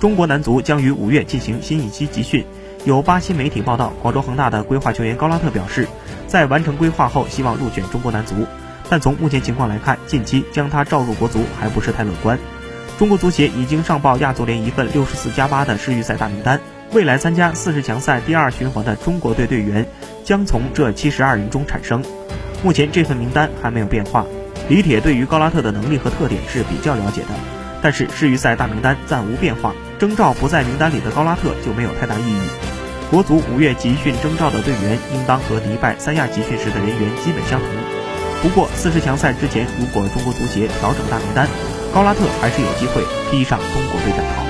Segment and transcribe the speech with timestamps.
[0.00, 2.42] 中国男足将于五月进行新一期集训。
[2.86, 5.86] 有巴西媒体报道，广州恒大的规划球员高拉特表示，
[6.26, 8.34] 在完成规划后，希望入选中国男足。
[8.88, 12.38] 但从目前情况来看，近期将他召入国足还不是太乐观。
[12.98, 16.58] 中国足协已经上报亚足联一份六十四加八的世预赛大名单，
[16.92, 19.86] 未来参加四十强赛第二循环的中国队队员
[20.24, 22.02] 将从这七十二人中产生。
[22.62, 24.24] 目前这份名单还没有变化。
[24.70, 27.28] 李铁对于高拉特的能力和特点是比较了解的，
[27.82, 32.40] 但是世预赛大名单暂无变化，征召不在名单里的高拉特就没有太大意义。
[33.10, 37.68] 国足五月集训征召的队员应当和迪拜、三亚集训时的人员基本相同。
[38.40, 41.46] 不过四十强赛之前，如果中国足协调整大名单，
[41.92, 44.49] 高拉特还是有机会披上中国队战袍。